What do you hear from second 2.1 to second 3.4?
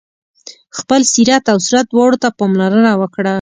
ته پاملرنه وکړه.